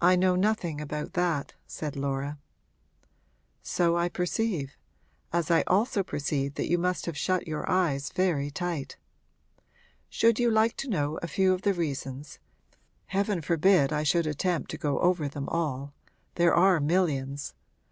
[0.00, 2.36] 'I know nothing about that,' said Laura.
[3.62, 4.76] 'So I perceive
[5.32, 8.96] as I also perceive that you must have shut your eyes very tight.
[10.08, 12.40] Should you like to know a few of the reasons
[13.06, 15.94] heaven forbid I should attempt to go over them all;
[16.34, 17.54] there are millions!